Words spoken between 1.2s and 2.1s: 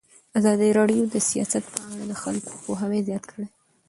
سیاست په اړه